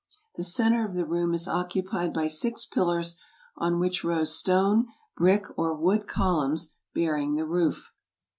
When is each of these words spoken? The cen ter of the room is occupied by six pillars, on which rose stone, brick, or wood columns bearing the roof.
The 0.35 0.43
cen 0.43 0.71
ter 0.71 0.83
of 0.83 0.95
the 0.95 1.05
room 1.05 1.31
is 1.35 1.47
occupied 1.47 2.11
by 2.11 2.25
six 2.25 2.65
pillars, 2.65 3.17
on 3.57 3.77
which 3.79 4.03
rose 4.03 4.35
stone, 4.35 4.87
brick, 5.15 5.45
or 5.59 5.75
wood 5.75 6.07
columns 6.07 6.73
bearing 6.95 7.35
the 7.35 7.45
roof. 7.45 7.93